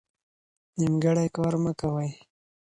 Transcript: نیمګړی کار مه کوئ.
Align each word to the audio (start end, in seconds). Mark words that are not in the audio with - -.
نیمګړی 0.79 1.27
کار 1.35 1.53
مه 1.63 1.71
کوئ. 1.79 2.09